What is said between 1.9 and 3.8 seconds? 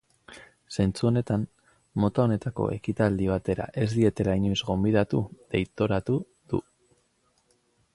mota honetako ekitaldi batera